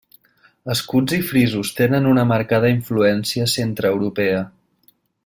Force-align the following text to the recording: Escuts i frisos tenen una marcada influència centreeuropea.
Escuts 0.73 1.13
i 1.17 1.19
frisos 1.31 1.71
tenen 1.81 2.09
una 2.13 2.25
marcada 2.31 2.71
influència 2.79 3.47
centreeuropea. 3.55 4.45